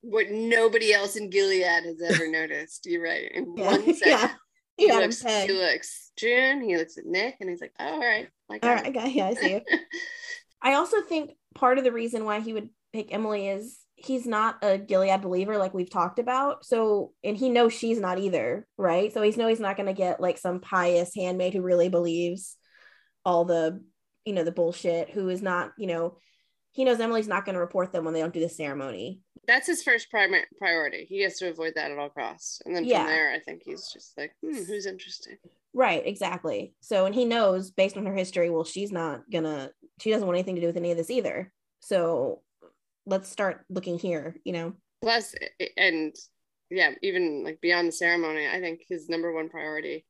[0.00, 3.64] what nobody else in gilead has ever noticed you're right in yeah.
[3.64, 4.30] one second yeah.
[4.76, 7.98] He, he looks, he looks June, he looks at Nick, and he's like, oh, all
[7.98, 8.28] right.
[8.48, 9.60] Like, all right, I got, yeah, I see you.
[10.62, 14.58] I also think part of the reason why he would pick Emily is he's not
[14.62, 16.64] a Gilead believer like we've talked about.
[16.64, 19.12] So, and he knows she's not either, right?
[19.12, 22.56] So he's know he's not going to get like some pious handmaid who really believes
[23.24, 23.82] all the,
[24.24, 26.18] you know, the bullshit, who is not, you know,
[26.70, 29.20] he knows Emily's not going to report them when they don't do the ceremony.
[29.48, 31.06] That's his first primary priority.
[31.08, 32.62] He has to avoid that at all costs.
[32.64, 35.38] And then from there, I think he's just like, hmm, who's interesting?
[35.74, 36.74] Right, exactly.
[36.80, 40.36] So, and he knows based on her history, well, she's not gonna, she doesn't want
[40.36, 41.52] anything to do with any of this either.
[41.80, 42.42] So
[43.08, 45.34] let's start looking here you know plus
[45.76, 46.14] and
[46.70, 50.04] yeah even like beyond the ceremony i think his number one priority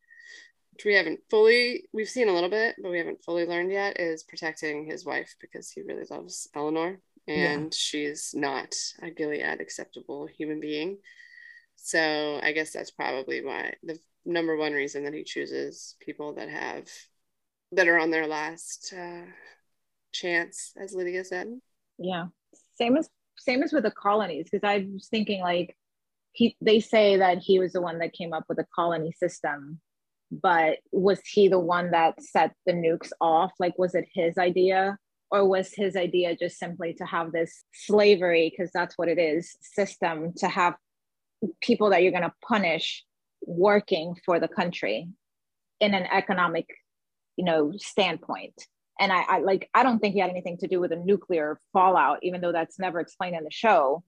[0.73, 4.01] which we haven't fully we've seen a little bit but we haven't fully learned yet
[4.01, 7.69] is protecting his wife because he really loves eleanor and yeah.
[7.73, 10.99] she's not a gilead acceptable human being
[11.77, 16.49] so i guess that's probably why the number one reason that he chooses people that
[16.49, 16.89] have
[17.73, 19.25] that are on their last uh,
[20.13, 21.49] chance as lydia said.
[21.99, 22.27] Yeah.
[22.77, 25.77] Same as same as with the colonies because i was thinking like
[26.33, 29.81] he they say that he was the one that came up with the colony system
[30.31, 33.53] but was he the one that set the nukes off?
[33.59, 34.99] Like was it his idea?
[35.31, 39.57] Or was his idea just simply to have this slavery because that's what it is
[39.61, 40.75] system to have
[41.61, 43.05] people that you're going to punish
[43.43, 45.09] working for the country
[45.81, 46.67] in an economic
[47.37, 48.55] you know standpoint.
[49.01, 51.61] And I, I like i don't think he had anything to do with a nuclear
[51.73, 54.03] fallout even though that's never explained in the show.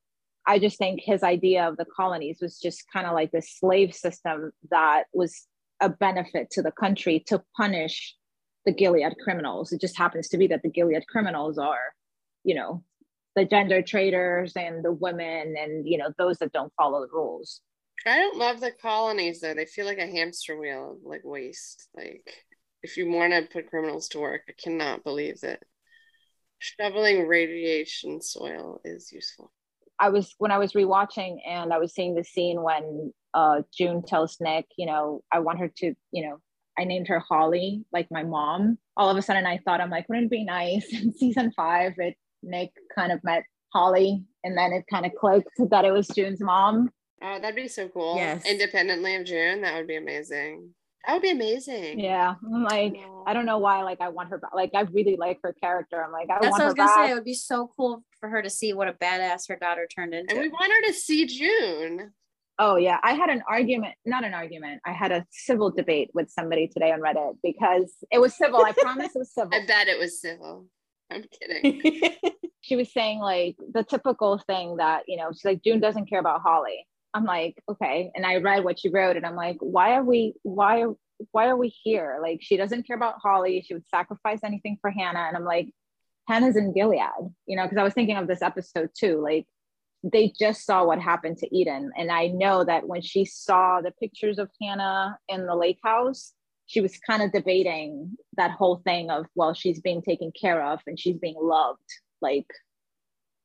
[0.46, 3.94] I just think his idea of the colonies was just kind of like this slave
[3.94, 5.46] system that was
[5.80, 8.16] a benefit to the country to punish
[8.64, 9.72] the gilead criminals.
[9.72, 11.94] It just happens to be that the gilead criminals are
[12.44, 12.82] you know
[13.36, 17.60] the gender traitors and the women and you know those that don't follow the rules
[18.06, 19.54] I don't love the colonies though.
[19.54, 21.88] They feel like a hamster wheel like waste.
[21.94, 22.32] Like
[22.82, 25.62] if you want to put criminals to work, I cannot believe that
[26.58, 29.52] shoveling radiation soil is useful.
[29.98, 34.02] I was when I was rewatching and I was seeing the scene when uh, June
[34.02, 36.38] tells Nick, you know, I want her to, you know,
[36.78, 38.78] I named her Holly, like my mom.
[38.96, 41.94] All of a sudden, I thought, I'm like, wouldn't it be nice in season five
[41.98, 46.08] it Nick kind of met Holly, and then it kind of clicked that it was
[46.08, 46.90] June's mom.
[47.22, 48.16] Oh, that'd be so cool.
[48.16, 48.44] Yes.
[48.46, 50.70] Independently of June, that would be amazing.
[51.06, 51.98] That would be amazing.
[51.98, 52.94] Yeah, I'm like,
[53.26, 53.83] I don't know why.
[53.83, 54.54] Like, I want her back.
[54.54, 56.02] Like, I really like her character.
[56.04, 57.11] I'm like, I That's want what I was gonna say.
[57.11, 60.12] It would be so cool for her to see what a badass her daughter turned
[60.12, 60.35] into.
[60.35, 62.12] And we want her to see June.
[62.59, 64.83] Oh yeah, I had an argument, not an argument.
[64.85, 68.62] I had a civil debate with somebody today on Reddit because it was civil.
[68.62, 69.54] I promise it was civil.
[69.54, 70.66] I bet it was civil.
[71.11, 72.12] I'm kidding.
[72.61, 76.20] she was saying like the typical thing that you know she's like june doesn't care
[76.20, 78.11] about holly i'm like okay.
[78.14, 80.87] And i read what she wrote and i'm like why are we why
[81.33, 82.18] why are we here?
[82.23, 83.62] Like she doesn't care about holly.
[83.66, 85.27] She would sacrifice anything for hannah.
[85.29, 85.70] And i'm like
[86.29, 87.01] hannah's in gilead
[87.46, 89.20] you know because i was thinking of this episode too.
[89.20, 89.46] Like
[90.03, 91.90] they just saw what happened to eden.
[91.96, 96.33] And i know that when she saw the pictures of hannah in the lake house
[96.66, 100.79] she was kind of debating that whole thing of well she's being taken care of
[100.87, 101.81] and she's being loved
[102.23, 102.46] like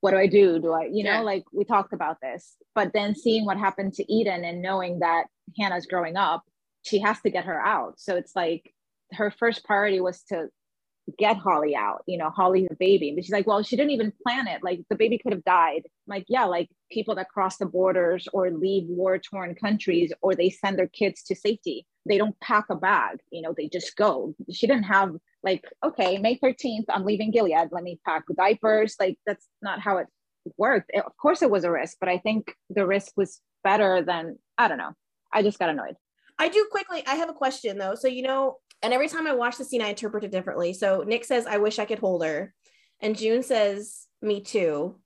[0.02, 1.20] what do i do do i you know Yeah.
[1.22, 5.26] like we talked about this but then seeing what happened to eden and knowing that
[5.58, 6.44] hannah's growing up
[6.84, 8.72] she has to get her out so it's like
[9.14, 10.48] her first priority was to
[11.20, 13.14] get holly out you know holly's a baby.
[13.16, 14.64] But she's like well she didn't even plan it.
[14.64, 15.84] Like the baby could have died.
[15.86, 20.36] I'm like yeah like people that cross the borders or leave war torn countries or
[20.36, 23.96] they send their kids to safety they don't pack a bag you know they just
[23.96, 24.36] go.
[24.52, 27.70] She didn't have like okay may 13th i'm leaving gilead.
[27.72, 28.96] Let me pack diapers.
[29.00, 30.08] Like that's not how it
[30.58, 30.92] worked.
[30.94, 34.38] It- of course it was a risk but i think the risk was better than
[34.58, 34.94] i don't know.
[35.34, 35.96] I just got annoyed
[36.38, 37.04] I do quickly.
[37.08, 37.96] I have a question though.
[37.96, 40.74] So you know, and every time I watch the scene, I interpret it differently.
[40.74, 42.54] So Nick says, "I wish I could hold her,"
[43.00, 45.00] and June says, "Me too."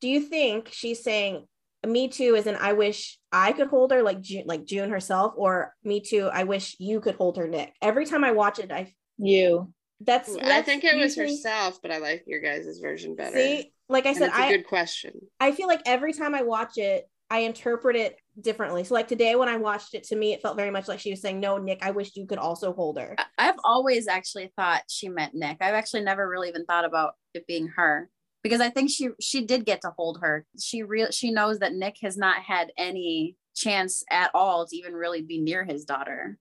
[0.00, 1.46] Do you think she's saying
[1.86, 5.32] "Me too" as in "I wish I could hold her," like June, like June herself,
[5.36, 6.28] or "Me too"?
[6.32, 7.72] I wish you could hold her, Nick.
[7.80, 10.28] Every time I watch it, I you that's.
[10.28, 13.36] Ooh, I think it was usually- herself, but I like your guys' version better.
[13.36, 15.12] See, like I said, it's a I good question.
[15.40, 18.84] I feel like every time I watch it, I interpret it differently.
[18.84, 21.10] So like today when I watched it, to me it felt very much like she
[21.10, 24.52] was saying, "No, Nick, I wish you could also hold her." I- I've always actually
[24.56, 25.58] thought she meant Nick.
[25.60, 28.10] I've actually never really even thought about it being her
[28.42, 30.46] because I think she she did get to hold her.
[30.60, 34.92] She real she knows that Nick has not had any chance at all to even
[34.94, 36.38] really be near his daughter.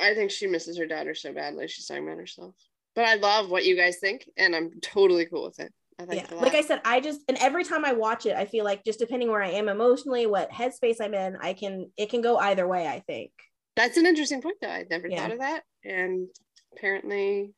[0.00, 1.68] I think she misses her daughter so badly.
[1.68, 2.54] She's talking about herself.
[2.94, 5.72] But I love what you guys think, and I'm totally cool with it.
[6.10, 6.54] Yeah, like.
[6.54, 9.30] I said, I just and every time I watch it, I feel like just depending
[9.30, 12.86] where I am emotionally, what headspace I'm in, I can it can go either way.
[12.86, 13.32] I think.
[13.74, 14.68] That's an interesting point, though.
[14.68, 15.22] I never Yeah.
[15.22, 16.28] thought of that, and
[16.76, 17.52] apparently,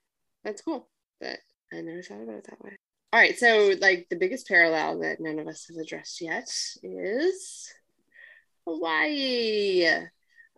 [0.45, 0.89] that's cool.
[1.21, 1.39] But
[1.73, 2.77] I never thought about it that way.
[3.13, 6.49] All right, so like the biggest parallel that none of us have addressed yet
[6.83, 7.73] is
[8.67, 9.87] Hawaii.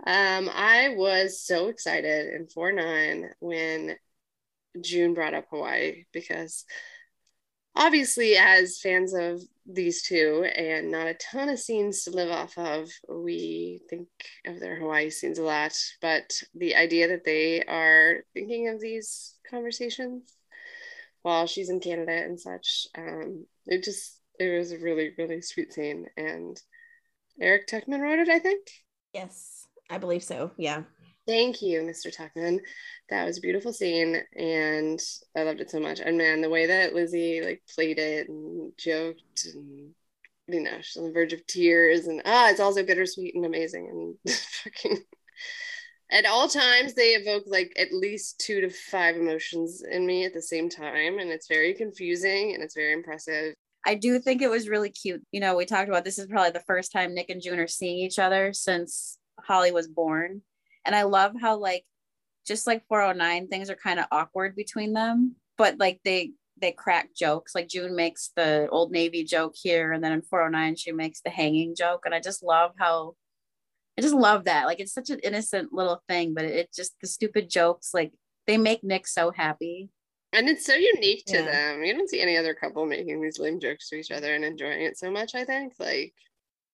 [0.05, 3.97] Um, I was so excited in four nine when
[4.81, 6.65] June brought up Hawaii because
[7.77, 12.57] obviously, as fans of these two and not a ton of scenes to live off
[12.59, 14.09] of, we think
[14.47, 15.77] of their Hawaii scenes a lot.
[16.01, 20.35] But the idea that they are thinking of these conversations
[21.23, 25.73] while she's in Canada and such, um, it just it was a really really sweet
[25.73, 26.07] scene.
[26.17, 26.61] And
[27.41, 28.67] Eric Tuckman wrote it, I think.
[29.13, 30.51] Yes, I believe so.
[30.57, 30.83] Yeah.
[31.27, 32.15] Thank you, Mr.
[32.15, 32.59] Tuckman.
[33.09, 35.01] That was a beautiful scene, and
[35.37, 36.01] I loved it so much.
[36.01, 39.91] And man, the way that Lizzie like played it and joked, and
[40.49, 44.17] you know, she's on the verge of tears, and ah, it's also bittersweet and amazing,
[44.27, 44.99] and fucking.
[46.11, 50.35] At all times, they evoke like at least two to five emotions in me at
[50.35, 53.55] the same time, and it's very confusing and it's very impressive.
[53.87, 55.23] I do think it was really cute.
[55.33, 57.67] You know, we talked about this is probably the first time Nick and June are
[57.67, 60.43] seeing each other since Holly was born.
[60.85, 61.85] And I love how like
[62.47, 67.11] just like 409 things are kind of awkward between them, but like they they crack
[67.15, 67.55] jokes.
[67.55, 71.31] Like June makes the old Navy joke here, and then in 409 she makes the
[71.31, 72.03] hanging joke.
[72.05, 73.15] And I just love how
[73.99, 74.67] I just love that.
[74.67, 78.13] Like it's such an innocent little thing, but it, it just the stupid jokes, like
[78.47, 79.91] they make Nick so happy.
[80.33, 81.73] And it's so unique to yeah.
[81.73, 81.85] them.
[81.85, 84.81] You don't see any other couple making these lame jokes to each other and enjoying
[84.81, 86.15] it so much, I think, like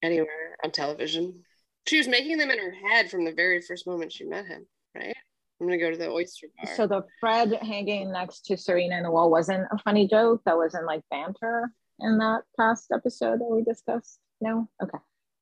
[0.01, 1.43] anywhere on television.
[1.89, 4.67] She was making them in her head from the very first moment she met him,
[4.95, 5.17] right?
[5.61, 6.75] I'm gonna go to the oyster bar.
[6.77, 10.43] So the Fred hanging next to Serena in the wall wasn't a funny joke.
[10.45, 11.71] That wasn't like banter
[12.01, 14.21] in that past episode that we discussed.
[14.41, 14.99] No, okay.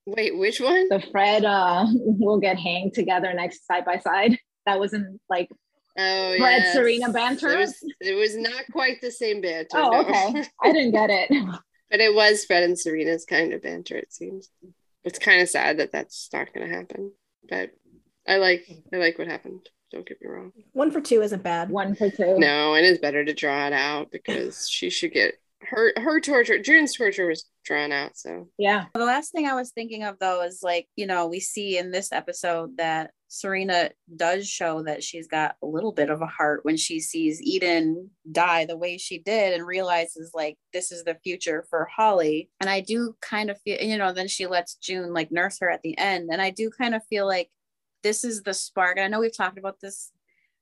[0.06, 0.88] Wait, which one?
[0.88, 4.38] The Fred uh will get hanged together next side by side.
[4.64, 5.50] That wasn't like
[5.98, 6.74] Oh, Fred yes.
[6.74, 7.48] Serena banter.
[7.48, 9.78] It was, it was not quite the same banter.
[9.78, 10.00] Oh, no.
[10.00, 10.44] okay.
[10.62, 11.30] I didn't get it.
[11.90, 13.96] but it was Fred and Serena's kind of banter.
[13.96, 14.50] It seems.
[15.06, 17.12] It's kind of sad that that's not going to happen.
[17.48, 17.70] But
[18.28, 19.68] I like I like what happened.
[19.92, 20.52] Don't get me wrong.
[20.72, 21.70] One for two isn't bad.
[21.70, 22.38] One for two.
[22.38, 26.58] No, and it's better to draw it out because she should get her her torture.
[26.58, 28.16] June's torture was drawn out.
[28.16, 28.86] So yeah.
[28.94, 31.90] The last thing I was thinking of though is like you know we see in
[31.90, 36.60] this episode that Serena does show that she's got a little bit of a heart
[36.64, 41.18] when she sees Eden die the way she did and realizes like this is the
[41.24, 42.50] future for Holly.
[42.60, 45.70] And I do kind of feel, you know, then she lets June like nurse her
[45.70, 46.28] at the end.
[46.30, 47.50] And I do kind of feel like
[48.02, 48.98] this is the spark.
[48.98, 50.12] I know we've talked about this,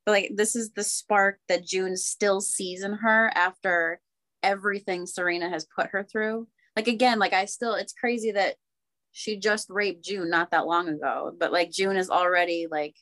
[0.05, 3.99] but like this is the spark that June still sees in her after
[4.45, 6.47] everything Serena has put her through.
[6.75, 8.55] Like again, like I still, it's crazy that
[9.11, 12.95] she just raped June not that long ago, but like June is already like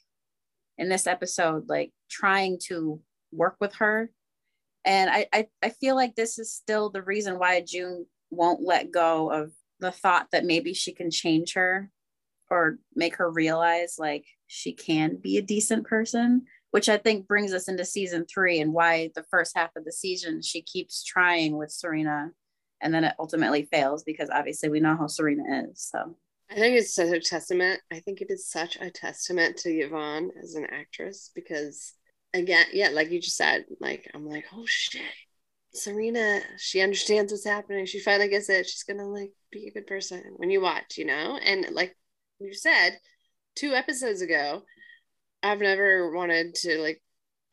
[0.77, 3.01] in this episode, like trying to
[3.31, 4.09] work with her.
[4.85, 8.91] And I, I, I feel like this is still the reason why June won't let
[8.91, 11.89] go of the thought that maybe she can change her
[12.49, 17.53] or make her realize like she can be a decent person which i think brings
[17.53, 21.57] us into season three and why the first half of the season she keeps trying
[21.57, 22.31] with serena
[22.83, 25.89] and then it ultimately fails because obviously we know how Serena is.
[25.89, 26.15] So
[26.51, 27.79] I think it's such a testament.
[27.91, 31.93] I think it is such a testament to Yvonne as an actress because
[32.33, 35.01] again, yeah, like you just said, like I'm like, oh shit.
[35.73, 37.87] Serena, she understands what's happening.
[37.87, 38.67] She finally gets it.
[38.67, 41.39] She's gonna like be a good person when you watch, you know?
[41.43, 41.95] And like
[42.39, 42.99] you said,
[43.55, 44.63] two episodes ago,
[45.43, 47.01] I've never wanted to like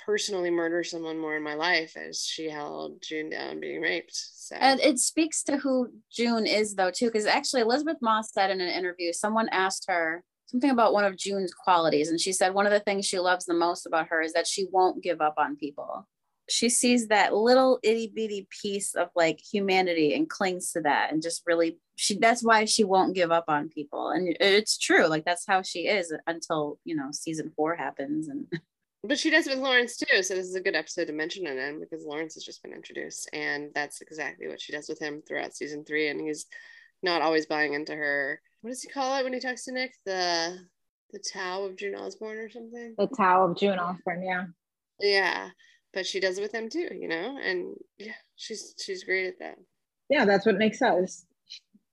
[0.07, 4.13] personally murder someone more in my life as she held June down being raped.
[4.15, 8.51] So and it speaks to who June is though too, because actually Elisabeth Moss said
[8.51, 12.55] in an interview, someone asked her something about one of June's qualities, and she said
[12.55, 15.21] one of the things she loves the most about her is that she won't give
[15.21, 16.09] up on people.
[16.51, 21.23] She sees that little itty bitty piece of like humanity and clings to that, and
[21.23, 22.19] just really she.
[22.19, 25.07] That's why she won't give up on people, and it's true.
[25.07, 28.47] Like that's how she is until you know season four happens and.
[29.03, 30.23] but she does with Lawrence too.
[30.23, 32.75] So this is a good episode to mention it in because Lawrence has just been
[32.75, 36.09] introduced, and that's exactly what she does with him throughout season three.
[36.09, 36.47] And he's
[37.03, 38.41] not always buying into her.
[38.61, 39.95] What does he call it when he talks to Nick?
[40.05, 40.59] The
[41.13, 42.95] the Tao of June Osborne or something.
[42.99, 44.45] The Tao of June Osborne, yeah.
[45.01, 45.51] Yeah,
[45.93, 49.39] but she does it with him too, you know, and yeah, she's she's great at
[49.41, 49.59] that.
[50.09, 51.25] Yeah, that's what makes us.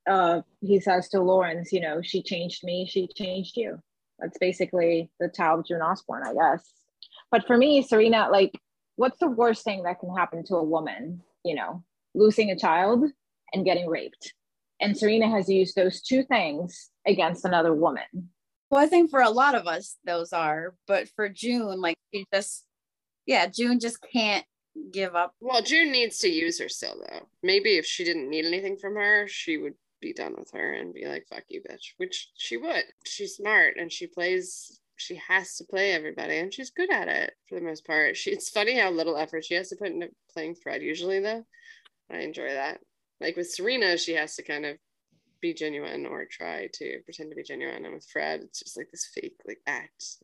[0.10, 3.80] Uh, he says to Lawrence, you know, she changed me, she changed you.
[4.20, 6.66] That's basically the Tao of June Osborne, I guess.
[7.30, 8.58] But for me, Serena, like,
[8.96, 11.22] what's the worst thing that can happen to a woman?
[11.44, 11.84] You know,
[12.16, 13.04] losing a child
[13.54, 14.34] and getting raped.
[14.80, 18.30] And Serena has used those two things against another woman.
[18.70, 22.26] Well, I think for a lot of us, those are, but for June, like, she
[22.34, 22.66] just,
[23.28, 24.46] yeah, June just can't
[24.92, 25.34] give up.
[25.40, 27.28] Well, June needs to use her still, though.
[27.44, 30.94] Maybe if she didn't need anything from her, she would be done with her and
[30.94, 32.84] be like, fuck you, bitch, which she would.
[33.06, 37.34] She's smart and she plays she has to play everybody and she's good at it
[37.48, 38.18] for the most part.
[38.18, 41.46] She, it's funny how little effort she has to put into playing Fred usually though.
[42.12, 42.80] I enjoy that.
[43.22, 44.78] Like with Serena, she has to kind of
[45.40, 47.86] be genuine or try to pretend to be genuine.
[47.86, 50.18] And with Fred, it's just like this fake like act.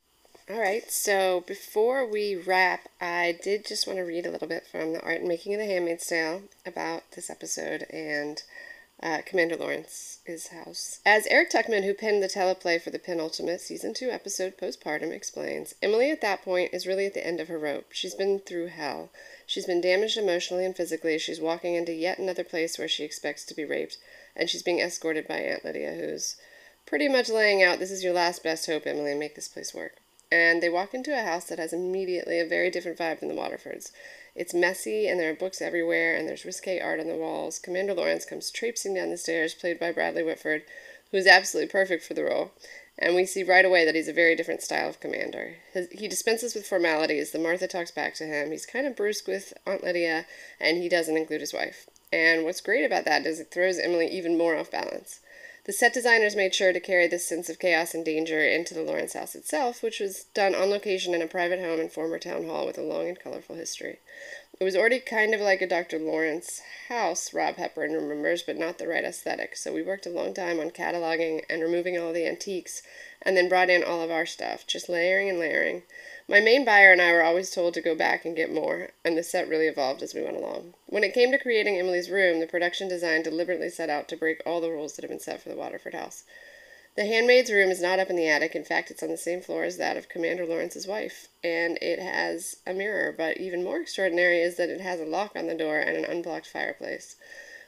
[0.49, 4.67] All right, so before we wrap, I did just want to read a little bit
[4.67, 8.43] from the art and making of the Handmaid's Tale about this episode and
[9.01, 10.99] uh, Commander Lawrence's house.
[11.05, 15.75] As Eric Tuchman, who penned the teleplay for the penultimate season two episode postpartum, explains,
[15.81, 17.93] Emily at that point is really at the end of her rope.
[17.93, 19.11] She's been through hell.
[19.47, 21.17] She's been damaged emotionally and physically.
[21.19, 23.97] She's walking into yet another place where she expects to be raped,
[24.35, 26.35] and she's being escorted by Aunt Lydia, who's
[26.85, 30.02] pretty much laying out, This is your last best hope, Emily, make this place work.
[30.33, 33.35] And they walk into a house that has immediately a very different vibe than the
[33.35, 33.91] Waterfords.
[34.33, 37.59] It's messy, and there are books everywhere, and there's risque art on the walls.
[37.59, 40.63] Commander Lawrence comes traipsing down the stairs, played by Bradley Whitford,
[41.11, 42.51] who's absolutely perfect for the role.
[42.97, 45.57] And we see right away that he's a very different style of commander.
[45.71, 47.29] His, he dispenses with formalities.
[47.29, 48.49] The Martha talks back to him.
[48.49, 50.25] He's kind of brusque with Aunt Lydia,
[50.59, 51.87] and he doesn't include his wife.
[52.11, 55.19] And what's great about that is it throws Emily even more off balance.
[55.65, 58.81] The set designers made sure to carry this sense of chaos and danger into the
[58.81, 62.45] Lawrence house itself, which was done on location in a private home and former town
[62.45, 63.99] hall with a long and colorful history.
[64.63, 65.99] It was already kind of like a Dr.
[65.99, 69.57] Lawrence house, Rob Hepburn remembers, but not the right aesthetic.
[69.57, 72.81] So we worked a long time on cataloging and removing all the antiques,
[73.21, 75.83] and then brought in all of our stuff, just layering and layering.
[76.29, 79.17] My main buyer and I were always told to go back and get more, and
[79.17, 80.75] the set really evolved as we went along.
[80.85, 84.41] When it came to creating Emily's room, the production design deliberately set out to break
[84.45, 86.23] all the rules that had been set for the Waterford house.
[86.95, 88.55] The handmaid's room is not up in the attic.
[88.55, 91.99] In fact, it's on the same floor as that of Commander Lawrence's wife, and it
[91.99, 95.55] has a mirror, but even more extraordinary is that it has a lock on the
[95.55, 97.15] door and an unblocked fireplace.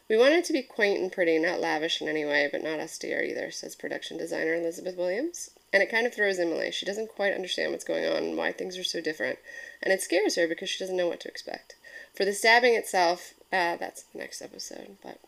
[0.07, 2.79] We want it to be quaint and pretty, not lavish in any way, but not
[2.79, 5.49] austere either, says production designer Elisabeth Williams.
[5.73, 6.71] And it kind of throws Emily.
[6.71, 9.39] She doesn't quite understand what's going on and why things are so different.
[9.81, 11.75] And it scares her because she doesn't know what to expect.
[12.13, 14.97] For the stabbing itself, uh, that's the next episode.
[15.01, 15.19] But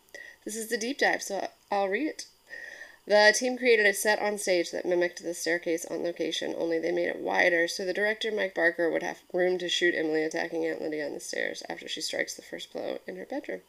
[0.44, 2.26] this is the deep dive, so I'll read it.
[3.08, 6.92] The team created a set on stage that mimicked the staircase on location, only they
[6.92, 10.66] made it wider so the director, Mike Barker, would have room to shoot Emily attacking
[10.66, 13.62] Aunt Lydia on the stairs after she strikes the first blow in her bedroom.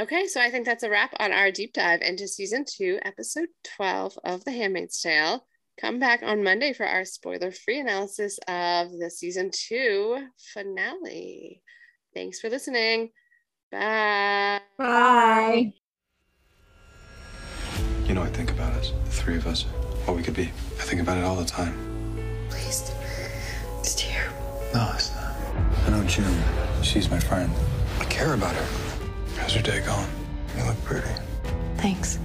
[0.00, 3.48] Okay, so I think that's a wrap on our deep dive into season two, episode
[3.76, 5.44] 12 of The Handmaid's Tale.
[5.78, 11.60] Come back on Monday for our spoiler free analysis of the season two finale.
[12.14, 13.10] Thanks for listening.
[13.70, 14.60] Bye.
[14.78, 15.74] Bye.
[18.12, 18.51] You know, I think about us, the
[19.22, 19.62] three of us,
[20.04, 20.50] what we could be.
[20.80, 21.78] I think about it all the time.
[22.50, 22.90] Please.
[23.78, 24.60] It's terrible.
[24.74, 25.36] No, it's not.
[25.86, 26.42] I know June.
[26.82, 27.48] She's my friend.
[28.00, 28.66] I care about her.
[29.36, 30.08] How's your day going?
[30.58, 31.06] You look pretty.
[31.76, 32.18] Thanks.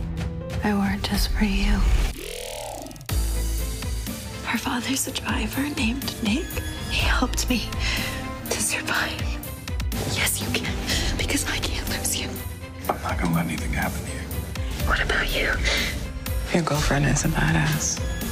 [0.64, 1.74] I wore it just for you.
[4.44, 6.48] Her father's a driver named Nick.
[6.90, 7.70] He helped me
[8.50, 9.22] to survive.
[10.16, 10.76] Yes, you can,
[11.16, 12.28] because I can't lose you.
[12.90, 14.88] I'm not gonna let anything happen to you.
[14.88, 15.54] What about you?
[16.54, 18.27] Your girlfriend is a badass.